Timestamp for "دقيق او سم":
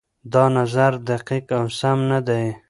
1.09-1.97